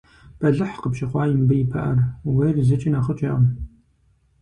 [0.39, 1.97] Бэлыхь къыпщыхъуаи мыбы и пыӀэр–
[2.27, 3.43] ууейр зыкӀи нэхъыкӀэкъым.